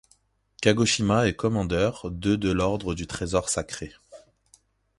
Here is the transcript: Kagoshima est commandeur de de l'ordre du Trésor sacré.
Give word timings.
Kagoshima 0.63 1.27
est 1.27 1.35
commandeur 1.35 2.09
de 2.09 2.35
de 2.35 2.49
l'ordre 2.49 2.95
du 2.95 3.05
Trésor 3.05 3.49
sacré. 3.49 3.93